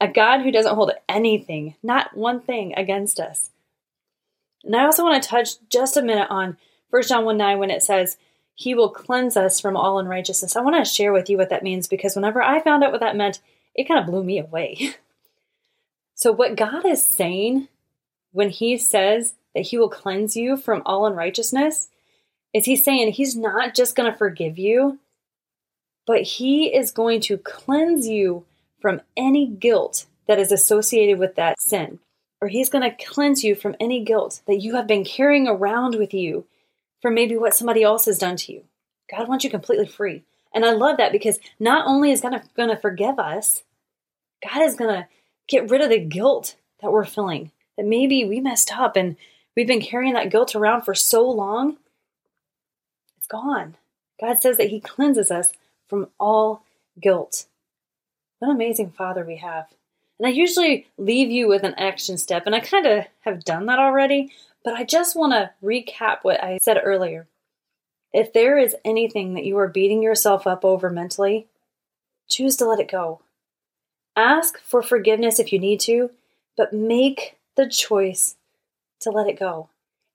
A 0.00 0.06
God 0.06 0.42
who 0.42 0.52
doesn't 0.52 0.76
hold 0.76 0.92
anything, 1.08 1.74
not 1.82 2.16
one 2.16 2.40
thing, 2.40 2.72
against 2.76 3.18
us. 3.18 3.50
And 4.62 4.76
I 4.76 4.84
also 4.84 5.02
want 5.02 5.20
to 5.20 5.28
touch 5.28 5.68
just 5.68 5.96
a 5.96 6.02
minute 6.02 6.28
on 6.30 6.58
1 6.90 7.02
John 7.08 7.24
1 7.24 7.36
9 7.36 7.58
when 7.58 7.70
it 7.72 7.82
says, 7.82 8.18
He 8.54 8.72
will 8.72 8.90
cleanse 8.90 9.36
us 9.36 9.58
from 9.58 9.76
all 9.76 9.98
unrighteousness. 9.98 10.54
I 10.54 10.60
want 10.60 10.76
to 10.76 10.88
share 10.88 11.12
with 11.12 11.28
you 11.28 11.36
what 11.36 11.50
that 11.50 11.64
means 11.64 11.88
because 11.88 12.14
whenever 12.14 12.40
I 12.40 12.60
found 12.60 12.84
out 12.84 12.92
what 12.92 13.00
that 13.00 13.16
meant, 13.16 13.40
it 13.74 13.88
kind 13.88 14.00
of 14.00 14.06
blew 14.06 14.24
me 14.24 14.38
away. 14.38 14.94
so, 16.14 16.32
what 16.32 16.56
God 16.56 16.86
is 16.86 17.04
saying 17.04 17.68
when 18.32 18.50
He 18.50 18.76
says 18.76 19.34
that 19.54 19.62
He 19.62 19.78
will 19.78 19.90
cleanse 19.90 20.36
you 20.36 20.56
from 20.56 20.82
all 20.86 21.06
unrighteousness 21.06 21.88
is 22.52 22.64
He's 22.64 22.84
saying 22.84 23.12
He's 23.12 23.36
not 23.36 23.74
just 23.74 23.96
going 23.96 24.10
to 24.10 24.18
forgive 24.18 24.58
you, 24.58 24.98
but 26.06 26.22
He 26.22 26.74
is 26.74 26.90
going 26.90 27.20
to 27.22 27.38
cleanse 27.38 28.06
you 28.06 28.44
from 28.80 29.00
any 29.16 29.46
guilt 29.46 30.06
that 30.26 30.38
is 30.38 30.52
associated 30.52 31.18
with 31.18 31.36
that 31.36 31.60
sin. 31.60 31.98
Or 32.40 32.48
he's 32.48 32.70
going 32.70 32.88
to 32.88 33.04
cleanse 33.04 33.44
you 33.44 33.54
from 33.54 33.76
any 33.78 34.02
guilt 34.02 34.40
that 34.46 34.62
you 34.62 34.76
have 34.76 34.86
been 34.86 35.04
carrying 35.04 35.46
around 35.46 35.96
with 35.96 36.14
you 36.14 36.46
from 37.02 37.14
maybe 37.14 37.36
what 37.36 37.54
somebody 37.54 37.82
else 37.82 38.06
has 38.06 38.18
done 38.18 38.36
to 38.36 38.52
you. 38.52 38.64
God 39.10 39.28
wants 39.28 39.44
you 39.44 39.50
completely 39.50 39.86
free. 39.86 40.22
And 40.54 40.64
I 40.64 40.72
love 40.72 40.96
that 40.96 41.12
because 41.12 41.38
not 41.58 41.86
only 41.86 42.10
is 42.10 42.20
God 42.20 42.42
going 42.56 42.68
to 42.68 42.76
forgive 42.76 43.18
us, 43.18 43.62
God 44.48 44.62
is 44.62 44.74
going 44.74 44.94
to 44.94 45.08
get 45.48 45.70
rid 45.70 45.80
of 45.80 45.90
the 45.90 45.98
guilt 46.00 46.56
that 46.80 46.92
we're 46.92 47.04
feeling. 47.04 47.50
That 47.76 47.86
maybe 47.86 48.24
we 48.24 48.40
messed 48.40 48.72
up 48.72 48.96
and 48.96 49.16
we've 49.56 49.66
been 49.66 49.80
carrying 49.80 50.14
that 50.14 50.30
guilt 50.30 50.54
around 50.54 50.82
for 50.82 50.94
so 50.94 51.28
long. 51.28 51.76
It's 53.18 53.28
gone. 53.28 53.76
God 54.20 54.42
says 54.42 54.56
that 54.56 54.70
He 54.70 54.80
cleanses 54.80 55.30
us 55.30 55.52
from 55.88 56.08
all 56.18 56.64
guilt. 57.00 57.46
What 58.38 58.48
an 58.48 58.56
amazing 58.56 58.90
Father 58.90 59.24
we 59.24 59.36
have. 59.36 59.66
And 60.18 60.26
I 60.26 60.30
usually 60.30 60.86
leave 60.98 61.30
you 61.30 61.48
with 61.48 61.62
an 61.62 61.74
action 61.78 62.18
step, 62.18 62.42
and 62.44 62.54
I 62.54 62.60
kind 62.60 62.86
of 62.86 63.06
have 63.20 63.44
done 63.44 63.66
that 63.66 63.78
already, 63.78 64.32
but 64.62 64.74
I 64.74 64.84
just 64.84 65.16
want 65.16 65.32
to 65.32 65.50
recap 65.64 66.18
what 66.22 66.42
I 66.44 66.58
said 66.60 66.78
earlier. 66.82 67.26
If 68.12 68.32
there 68.32 68.58
is 68.58 68.74
anything 68.84 69.34
that 69.34 69.44
you 69.44 69.56
are 69.58 69.68
beating 69.68 70.02
yourself 70.02 70.46
up 70.46 70.64
over 70.64 70.90
mentally, 70.90 71.46
choose 72.28 72.56
to 72.56 72.66
let 72.66 72.80
it 72.80 72.90
go. 72.90 73.20
Ask 74.16 74.58
for 74.58 74.82
forgiveness 74.82 75.38
if 75.38 75.52
you 75.52 75.58
need 75.58 75.80
to, 75.80 76.10
but 76.56 76.72
make 76.72 77.36
the 77.56 77.68
choice 77.68 78.36
to 79.00 79.10
let 79.10 79.28
it 79.28 79.38
go 79.38 79.68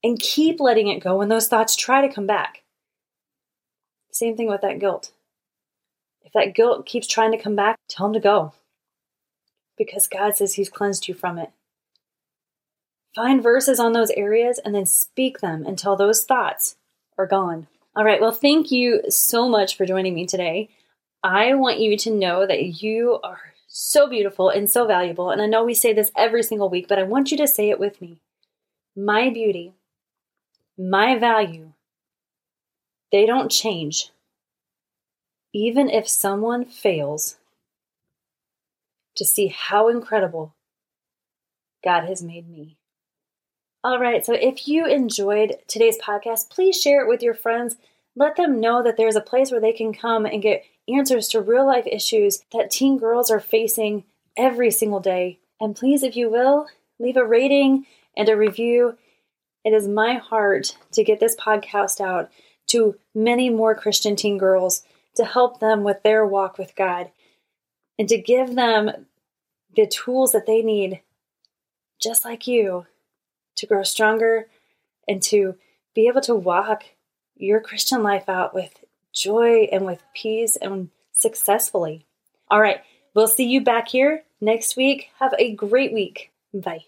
and 0.04 0.20
keep 0.20 0.60
letting 0.60 0.88
it 0.88 1.04
go 1.04 1.18
when 1.18 1.30
those 1.30 1.48
thoughts 1.48 1.76
try 1.76 2.06
to 2.06 2.14
come 2.14 2.28
back. 2.28 2.64
Same 4.12 4.38
thing 4.38 4.48
with 4.48 4.62
that 4.62 4.80
guilt. 4.80 5.12
If 6.24 6.34
that 6.34 6.54
guilt 6.54 6.86
keeps 6.86 7.08
trying 7.08 7.32
to 7.32 7.42
come 7.42 7.56
back, 7.56 7.78
tell 7.90 8.08
him 8.08 8.14
to 8.14 8.20
go. 8.20 8.54
Because 9.78 10.08
God 10.08 10.36
says 10.36 10.54
he's 10.54 10.70
cleansed 10.70 11.08
you 11.08 11.14
from 11.14 11.38
it. 11.38 11.52
Find 13.16 13.42
verses 13.42 13.80
on 13.80 13.94
those 13.94 14.12
areas 14.12 14.60
and 14.60 14.76
then 14.76 14.86
speak 14.86 15.40
them 15.40 15.66
until 15.66 15.96
those 15.96 16.24
thoughts 16.24 16.76
are 17.18 17.26
gone. 17.26 17.68
All 17.96 18.04
right, 18.04 18.20
well, 18.20 18.32
thank 18.32 18.72
you 18.72 19.02
so 19.10 19.48
much 19.48 19.78
for 19.78 19.86
joining 19.86 20.16
me 20.16 20.26
today. 20.26 20.70
I 21.24 21.54
want 21.54 21.80
you 21.80 21.98
to 21.98 22.12
know 22.12 22.46
that 22.46 22.82
you 22.84 23.20
are 23.24 23.54
so 23.68 24.10
beautiful 24.10 24.50
and 24.50 24.70
so 24.70 24.86
valuable. 24.86 25.32
And 25.32 25.42
I 25.42 25.46
know 25.46 25.64
we 25.64 25.74
say 25.74 25.94
this 25.94 26.12
every 26.16 26.44
single 26.44 26.70
week, 26.70 26.88
but 26.88 27.00
I 27.00 27.04
want 27.04 27.32
you 27.32 27.38
to 27.38 27.48
say 27.48 27.70
it 27.70 27.80
with 27.80 28.02
me. 28.02 28.20
My 28.96 29.30
beauty, 29.30 29.74
my 30.78 31.18
value, 31.18 31.72
they 33.12 33.26
don't 33.26 33.50
change 33.50 34.12
even 35.56 35.90
if 35.90 36.06
someone 36.06 36.66
fails, 36.66 37.38
to 39.16 39.24
see 39.24 39.48
how 39.48 39.88
incredible 39.88 40.54
God 41.82 42.04
has 42.10 42.22
made 42.22 42.50
me. 42.50 42.76
All 43.86 44.00
right, 44.00 44.26
so 44.26 44.34
if 44.34 44.68
you 44.68 44.88
enjoyed 44.88 45.58
today's 45.68 46.00
podcast, 46.00 46.50
please 46.50 46.82
share 46.82 47.06
it 47.06 47.08
with 47.08 47.22
your 47.22 47.36
friends. 47.36 47.76
Let 48.16 48.36
them 48.36 48.60
know 48.60 48.82
that 48.82 48.98
there's 48.98 49.16
a 49.16 49.22
place 49.22 49.52
where 49.52 49.62
they 49.62 49.74
can 49.74 49.94
come 49.94 50.26
and 50.26 50.42
get 50.42 50.64
answers 50.92 51.28
to 51.28 51.40
real 51.40 51.68
life 51.68 51.86
issues 51.86 52.42
that 52.52 52.72
teen 52.72 52.98
girls 52.98 53.30
are 53.30 53.40
facing 53.40 54.04
every 54.36 54.72
single 54.72 55.02
day. 55.02 55.38
And 55.62 55.76
please, 55.76 56.02
if 56.02 56.16
you 56.16 56.32
will, 56.32 56.66
leave 56.98 57.16
a 57.16 57.24
rating 57.24 57.86
and 58.18 58.28
a 58.28 58.36
review. 58.36 58.98
It 59.64 59.72
is 59.72 59.88
my 59.88 60.16
heart 60.16 60.76
to 60.94 61.04
get 61.04 61.20
this 61.20 61.36
podcast 61.36 62.02
out 62.02 62.32
to 62.70 62.96
many 63.14 63.52
more 63.52 63.76
Christian 63.76 64.16
teen 64.16 64.40
girls 64.40 64.82
to 65.14 65.26
help 65.26 65.60
them 65.60 65.84
with 65.84 66.02
their 66.02 66.26
walk 66.26 66.58
with 66.58 66.76
God 66.76 67.12
and 68.00 68.10
to 68.10 68.18
give 68.18 68.56
them 68.56 69.06
the 69.76 69.86
tools 69.86 70.32
that 70.32 70.48
they 70.48 70.64
need, 70.64 71.02
just 72.02 72.26
like 72.26 72.48
you, 72.48 72.88
to 73.58 73.66
grow 73.66 73.84
stronger 73.84 74.48
and 75.08 75.22
to 75.24 75.56
be 75.94 76.08
able 76.08 76.22
to 76.22 76.36
walk 76.36 76.84
your 77.36 77.60
Christian 77.60 78.04
life 78.04 78.30
out 78.30 78.54
with 78.54 78.84
joy 79.14 79.68
and 79.72 79.86
with 79.86 80.04
peace 80.14 80.56
and 80.56 80.90
successfully. 81.12 82.06
All 82.50 82.62
right, 82.62 82.82
we'll 83.14 83.28
see 83.28 83.46
you 83.46 83.62
back 83.62 83.88
here 83.88 84.24
next 84.42 84.76
week. 84.76 85.10
Have 85.20 85.34
a 85.40 85.54
great 85.54 85.94
week. 85.94 86.32
Bye. 86.54 86.86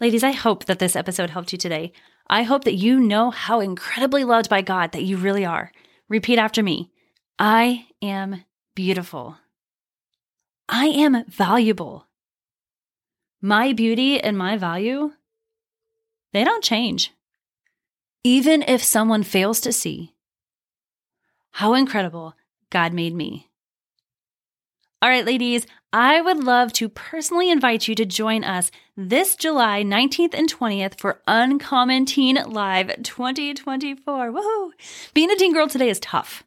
Ladies, 0.00 0.24
I 0.24 0.30
hope 0.30 0.64
that 0.64 0.78
this 0.78 0.96
episode 0.96 1.28
helped 1.28 1.52
you 1.52 1.58
today. 1.58 1.92
I 2.26 2.44
hope 2.44 2.64
that 2.64 2.74
you 2.74 3.00
know 3.00 3.30
how 3.30 3.60
incredibly 3.60 4.24
loved 4.24 4.48
by 4.48 4.62
God 4.62 4.92
that 4.92 5.02
you 5.02 5.18
really 5.18 5.44
are. 5.44 5.72
Repeat 6.08 6.38
after 6.38 6.62
me 6.62 6.90
I 7.38 7.86
am 8.00 8.44
beautiful. 8.74 9.36
I 10.68 10.86
am 10.86 11.24
valuable. 11.26 12.06
My 13.42 13.72
beauty 13.72 14.20
and 14.20 14.36
my 14.36 14.58
value, 14.58 15.12
they 16.32 16.44
don't 16.44 16.62
change. 16.62 17.12
Even 18.22 18.62
if 18.62 18.82
someone 18.82 19.22
fails 19.22 19.60
to 19.62 19.72
see 19.72 20.14
how 21.52 21.74
incredible 21.74 22.34
God 22.68 22.92
made 22.92 23.14
me. 23.14 23.48
All 25.02 25.08
right, 25.08 25.24
ladies, 25.24 25.66
I 25.94 26.20
would 26.20 26.44
love 26.44 26.74
to 26.74 26.90
personally 26.90 27.50
invite 27.50 27.88
you 27.88 27.94
to 27.94 28.04
join 28.04 28.44
us 28.44 28.70
this 28.94 29.34
July 29.34 29.82
19th 29.82 30.34
and 30.34 30.52
20th 30.52 31.00
for 31.00 31.22
Uncommon 31.26 32.04
Teen 32.04 32.38
Live 32.46 33.02
2024. 33.02 34.30
Woohoo! 34.30 34.70
Being 35.14 35.30
a 35.30 35.36
teen 35.36 35.54
girl 35.54 35.66
today 35.66 35.88
is 35.88 35.98
tough. 36.00 36.44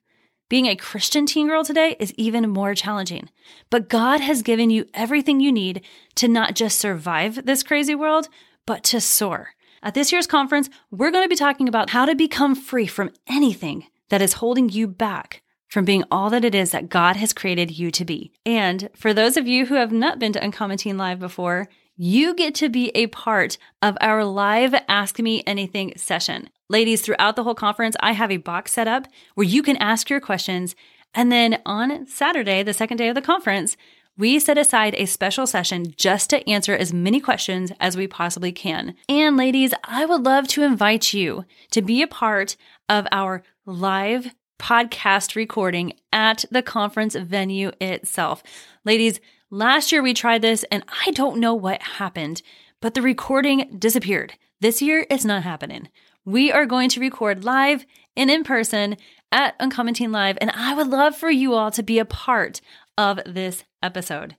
Being 0.53 0.67
a 0.67 0.75
Christian 0.75 1.25
teen 1.25 1.47
girl 1.47 1.63
today 1.63 1.95
is 1.99 2.13
even 2.13 2.47
more 2.47 2.75
challenging. 2.75 3.31
But 3.71 3.89
God 3.89 4.21
has 4.21 4.43
given 4.43 4.69
you 4.69 4.85
everything 4.93 5.39
you 5.39 5.51
need 5.51 5.83
to 6.13 6.27
not 6.27 6.53
just 6.53 6.77
survive 6.77 7.47
this 7.47 7.63
crazy 7.63 7.95
world, 7.95 8.29
but 8.67 8.83
to 8.83 9.01
soar. 9.01 9.55
At 9.81 9.95
this 9.95 10.11
year's 10.11 10.27
conference, 10.27 10.69
we're 10.91 11.09
going 11.09 11.25
to 11.25 11.27
be 11.27 11.35
talking 11.35 11.67
about 11.67 11.89
how 11.89 12.05
to 12.05 12.13
become 12.13 12.53
free 12.53 12.85
from 12.85 13.09
anything 13.27 13.87
that 14.09 14.21
is 14.21 14.33
holding 14.33 14.69
you 14.69 14.87
back 14.87 15.41
from 15.69 15.85
being 15.85 16.03
all 16.11 16.29
that 16.29 16.45
it 16.45 16.53
is 16.53 16.69
that 16.69 16.87
God 16.87 17.15
has 17.15 17.33
created 17.33 17.79
you 17.79 17.89
to 17.89 18.05
be. 18.05 18.31
And 18.45 18.91
for 18.95 19.11
those 19.11 19.37
of 19.37 19.47
you 19.47 19.65
who 19.65 19.73
have 19.73 19.91
not 19.91 20.19
been 20.19 20.33
to 20.33 20.43
Uncommon 20.43 20.77
Teen 20.77 20.99
Live 20.99 21.17
before, 21.17 21.67
you 21.95 22.33
get 22.33 22.55
to 22.55 22.69
be 22.69 22.89
a 22.95 23.07
part 23.07 23.57
of 23.81 23.97
our 24.01 24.25
live 24.25 24.73
Ask 24.87 25.19
Me 25.19 25.43
Anything 25.45 25.93
session. 25.95 26.49
Ladies, 26.69 27.01
throughout 27.01 27.35
the 27.35 27.43
whole 27.43 27.53
conference, 27.53 27.95
I 27.99 28.13
have 28.13 28.31
a 28.31 28.37
box 28.37 28.73
set 28.73 28.87
up 28.87 29.07
where 29.35 29.45
you 29.45 29.61
can 29.61 29.77
ask 29.77 30.09
your 30.09 30.19
questions. 30.19 30.75
And 31.13 31.31
then 31.31 31.61
on 31.65 32.07
Saturday, 32.07 32.63
the 32.63 32.73
second 32.73 32.97
day 32.97 33.09
of 33.09 33.15
the 33.15 33.21
conference, 33.21 33.77
we 34.17 34.39
set 34.39 34.57
aside 34.57 34.95
a 34.95 35.05
special 35.05 35.45
session 35.45 35.93
just 35.95 36.29
to 36.31 36.47
answer 36.49 36.75
as 36.75 36.93
many 36.93 37.19
questions 37.19 37.71
as 37.79 37.95
we 37.95 38.07
possibly 38.07 38.51
can. 38.51 38.95
And 39.07 39.37
ladies, 39.37 39.73
I 39.83 40.05
would 40.05 40.23
love 40.23 40.47
to 40.49 40.63
invite 40.63 41.13
you 41.13 41.45
to 41.71 41.81
be 41.81 42.01
a 42.01 42.07
part 42.07 42.55
of 42.89 43.07
our 43.11 43.43
live 43.65 44.33
podcast 44.59 45.35
recording 45.35 45.93
at 46.11 46.45
the 46.49 46.61
conference 46.61 47.15
venue 47.15 47.71
itself. 47.81 48.41
Ladies, 48.85 49.19
last 49.53 49.91
year 49.91 50.01
we 50.01 50.15
tried 50.15 50.41
this 50.41 50.65
and 50.71 50.83
I 51.05 51.11
don't 51.11 51.39
know 51.39 51.53
what 51.53 51.81
happened, 51.83 52.41
but 52.81 52.95
the 52.95 53.01
recording 53.01 53.75
disappeared. 53.77 54.33
This 54.59 54.81
year 54.81 55.05
it's 55.09 55.25
not 55.25 55.43
happening. 55.43 55.89
We 56.25 56.51
are 56.51 56.65
going 56.65 56.89
to 56.89 56.99
record 56.99 57.43
live 57.43 57.85
and 58.17 58.31
in 58.31 58.43
person 58.43 58.97
at 59.31 59.55
Uncommon 59.59 59.93
Teen 59.93 60.11
Live, 60.11 60.37
and 60.41 60.51
I 60.51 60.73
would 60.73 60.87
love 60.87 61.15
for 61.15 61.29
you 61.29 61.53
all 61.53 61.71
to 61.71 61.83
be 61.83 61.99
a 61.99 62.05
part 62.05 62.61
of 62.97 63.19
this 63.25 63.63
episode. 63.81 64.37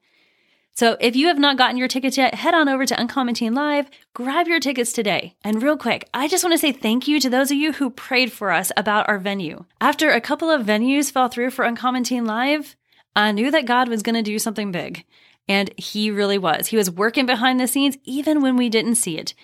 So 0.73 0.97
if 1.01 1.15
you 1.15 1.29
have 1.29 1.39
not 1.39 1.59
gotten 1.59 1.77
your 1.77 1.87
tickets 1.87 2.17
yet, 2.17 2.35
head 2.35 2.55
on 2.55 2.69
over 2.69 2.85
to 2.85 3.01
Uncommon 3.01 3.35
Teen 3.35 3.55
Live, 3.55 3.89
grab 4.15 4.49
your 4.49 4.59
tickets 4.59 4.93
today. 4.93 5.37
And 5.45 5.63
real 5.63 5.77
quick, 5.77 6.09
I 6.13 6.27
just 6.27 6.43
want 6.43 6.55
to 6.55 6.59
say 6.59 6.73
thank 6.73 7.07
you 7.07 7.21
to 7.21 7.31
those 7.31 7.53
of 7.53 7.57
you 7.57 7.73
who 7.73 7.91
prayed 7.91 8.33
for 8.33 8.51
us 8.51 8.73
about 8.77 9.09
our 9.09 9.19
venue. 9.19 9.65
After 9.81 10.11
a 10.11 10.21
couple 10.21 10.51
of 10.51 10.67
venues 10.67 11.13
fell 11.13 11.29
through 11.29 11.51
for 11.51 11.65
Uncommon 11.65 12.03
Teen 12.03 12.25
Live, 12.25 12.75
I 13.17 13.33
knew 13.33 13.51
that 13.51 13.67
God 13.67 13.89
was 13.89 14.03
going 14.03 14.17
to 14.17 14.23
do 14.23 14.39
something 14.39 14.73
big. 14.73 15.05
And 15.47 15.73
he 15.77 16.11
really 16.11 16.39
was. 16.39 16.69
He 16.69 16.77
was 16.77 16.91
working 16.91 17.27
behind 17.27 17.61
the 17.61 17.69
scenes 17.69 17.99
even 18.05 18.41
when 18.41 18.57
we 18.57 18.69
didn't 18.69 18.95
see 18.95 19.19
it. 19.19 19.35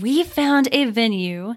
We 0.00 0.22
found 0.22 0.68
a 0.70 0.84
venue 0.84 1.54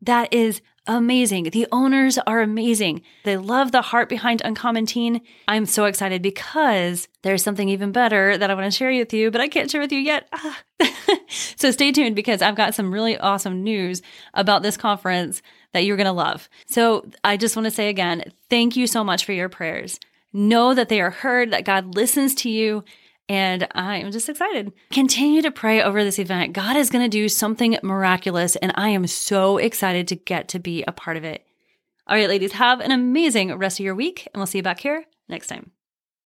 that 0.00 0.32
is 0.32 0.62
amazing. 0.86 1.44
The 1.44 1.68
owners 1.70 2.18
are 2.18 2.40
amazing. 2.40 3.02
They 3.24 3.36
love 3.36 3.70
the 3.70 3.82
heart 3.82 4.08
behind 4.08 4.42
Uncommon 4.44 4.86
Teen. 4.86 5.20
I'm 5.46 5.66
so 5.66 5.84
excited 5.84 6.22
because 6.22 7.08
there's 7.22 7.42
something 7.42 7.68
even 7.68 7.92
better 7.92 8.36
that 8.36 8.50
I 8.50 8.54
want 8.54 8.72
to 8.72 8.76
share 8.76 8.90
with 8.90 9.12
you, 9.12 9.30
but 9.30 9.40
I 9.40 9.48
can't 9.48 9.70
share 9.70 9.80
with 9.80 9.92
you 9.92 10.00
yet. 10.00 10.28
Ah. 10.32 10.58
so 11.56 11.70
stay 11.70 11.92
tuned 11.92 12.16
because 12.16 12.42
I've 12.42 12.56
got 12.56 12.74
some 12.74 12.92
really 12.92 13.16
awesome 13.16 13.62
news 13.62 14.02
about 14.34 14.62
this 14.62 14.76
conference 14.76 15.42
that 15.72 15.84
you're 15.84 15.96
going 15.96 16.06
to 16.06 16.12
love. 16.12 16.48
So 16.66 17.08
I 17.22 17.36
just 17.36 17.54
want 17.54 17.66
to 17.66 17.70
say 17.70 17.88
again, 17.88 18.24
thank 18.50 18.74
you 18.76 18.86
so 18.86 19.04
much 19.04 19.24
for 19.24 19.32
your 19.32 19.48
prayers. 19.48 20.00
Know 20.32 20.74
that 20.74 20.88
they 20.88 21.00
are 21.00 21.10
heard, 21.10 21.52
that 21.52 21.64
God 21.64 21.94
listens 21.94 22.34
to 22.36 22.50
you, 22.50 22.84
and 23.28 23.66
I'm 23.74 24.10
just 24.10 24.28
excited. 24.28 24.72
Continue 24.90 25.42
to 25.42 25.50
pray 25.50 25.82
over 25.82 26.04
this 26.04 26.18
event. 26.18 26.52
God 26.52 26.76
is 26.76 26.90
going 26.90 27.04
to 27.04 27.08
do 27.08 27.28
something 27.28 27.78
miraculous, 27.82 28.56
and 28.56 28.72
I 28.74 28.88
am 28.90 29.06
so 29.06 29.58
excited 29.58 30.08
to 30.08 30.16
get 30.16 30.48
to 30.48 30.58
be 30.58 30.84
a 30.84 30.92
part 30.92 31.16
of 31.16 31.24
it. 31.24 31.44
All 32.06 32.16
right, 32.16 32.28
ladies, 32.28 32.52
have 32.52 32.80
an 32.80 32.90
amazing 32.90 33.56
rest 33.58 33.78
of 33.78 33.84
your 33.84 33.94
week, 33.94 34.28
and 34.32 34.40
we'll 34.40 34.46
see 34.46 34.58
you 34.58 34.62
back 34.62 34.80
here 34.80 35.04
next 35.28 35.46
time. 35.46 35.70